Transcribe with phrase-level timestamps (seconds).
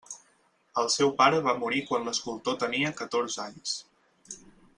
[0.83, 3.77] El seu pare va morir quan l'escultor tenia catorze anys.